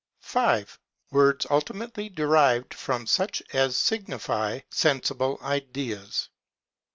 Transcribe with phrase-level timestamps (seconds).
[0.21, 0.79] 5.
[1.11, 6.29] Words ultimately derived from such as signify sensible Ideas.